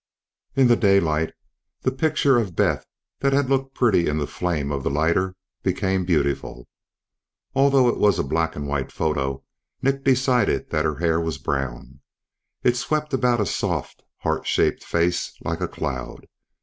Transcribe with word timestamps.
In 0.55 0.67
the 0.67 0.75
daylight, 0.75 1.31
the 1.83 1.91
picture 1.91 2.39
of 2.39 2.55
Beth 2.55 2.87
that 3.19 3.33
had 3.33 3.49
looked 3.51 3.75
pretty 3.75 4.07
in 4.07 4.17
the 4.17 4.25
flame 4.25 4.71
of 4.71 4.81
the 4.81 4.89
lighter, 4.89 5.35
became 5.61 6.05
beautiful. 6.05 6.67
Although 7.53 7.87
it 7.87 7.99
was 7.99 8.17
a 8.17 8.23
black 8.23 8.55
and 8.55 8.67
white 8.67 8.91
photo, 8.91 9.43
Nick 9.83 10.03
decided 10.03 10.71
that 10.71 10.85
her 10.85 10.95
hair 10.95 11.21
was 11.21 11.37
brown. 11.37 11.99
It 12.63 12.77
swept 12.77 13.13
about 13.13 13.41
a 13.41 13.45
soft, 13.45 14.01
heart 14.17 14.47
shaped 14.47 14.83
face 14.83 15.33
like 15.41 15.61
a 15.61 15.67
cloud. 15.67 16.25